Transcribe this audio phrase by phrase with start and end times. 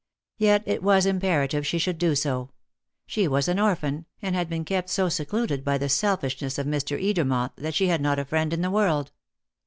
[0.39, 2.49] Yet it was imperative she should do so.
[3.05, 6.99] She was an orphan, and had been kept so secluded by the selfishness of Mr.
[6.99, 9.11] Edermont that she had not a friend in the world.